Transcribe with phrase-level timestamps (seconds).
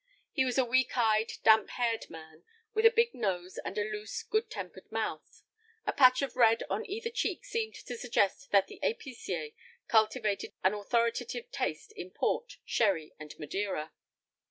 [0.31, 4.23] He was a weak eyed, damp haired man, with a big nose and a loose,
[4.23, 5.43] good tempered mouth.
[5.85, 9.53] A patch of red on either cheek seemed to suggest that the épicier
[9.87, 13.91] cultivated an authoritative taste in port, sherry, and Madeira.